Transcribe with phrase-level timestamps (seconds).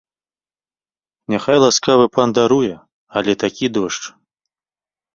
[1.35, 2.73] Няхай ласкавы пан даруе,
[3.17, 4.05] але такі дождж.